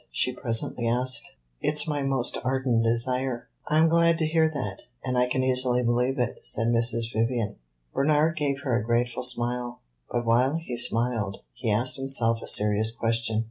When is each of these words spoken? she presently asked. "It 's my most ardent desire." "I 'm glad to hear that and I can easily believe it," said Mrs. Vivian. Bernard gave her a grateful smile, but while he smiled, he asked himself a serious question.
she 0.09 0.33
presently 0.33 0.87
asked. 0.87 1.33
"It 1.61 1.77
's 1.77 1.87
my 1.87 2.01
most 2.01 2.35
ardent 2.43 2.81
desire." 2.83 3.47
"I 3.67 3.77
'm 3.77 3.87
glad 3.87 4.17
to 4.17 4.25
hear 4.25 4.49
that 4.49 4.87
and 5.05 5.15
I 5.15 5.27
can 5.29 5.43
easily 5.43 5.83
believe 5.83 6.17
it," 6.17 6.43
said 6.43 6.69
Mrs. 6.69 7.13
Vivian. 7.13 7.57
Bernard 7.93 8.35
gave 8.35 8.61
her 8.61 8.75
a 8.75 8.83
grateful 8.83 9.21
smile, 9.21 9.79
but 10.09 10.25
while 10.25 10.55
he 10.55 10.75
smiled, 10.75 11.41
he 11.53 11.69
asked 11.69 11.97
himself 11.97 12.39
a 12.41 12.47
serious 12.47 12.89
question. 12.89 13.39